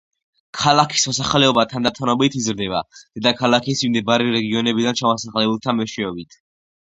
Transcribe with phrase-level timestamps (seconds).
[0.59, 6.39] ქალაქის მოსახლეობა თანდათანობით იზრდება დედაქალაქის მიმდებარე რეგიონებიდან ჩამოსახლებულთა მეშვეობით.